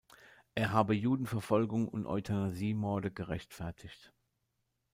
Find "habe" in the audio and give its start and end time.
0.71-0.95